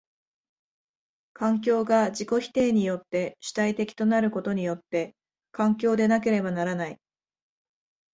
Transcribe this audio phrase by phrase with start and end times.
[1.33, 5.13] 環境が自己否定によって主体的となることによって
[5.51, 6.97] 環境でなければならない。